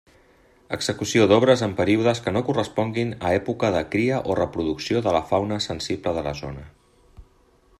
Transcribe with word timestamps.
Execució 0.75 1.25
d'obres 1.31 1.61
en 1.67 1.75
períodes 1.81 2.21
que 2.27 2.33
no 2.37 2.41
corresponguin 2.47 3.13
a 3.27 3.33
època 3.41 3.71
de 3.77 3.83
cria 3.97 4.23
o 4.31 4.39
reproducció 4.41 5.03
de 5.09 5.15
la 5.19 5.23
fauna 5.33 5.61
sensible 5.67 6.15
de 6.19 6.25
la 6.29 6.33
zona. 6.41 6.65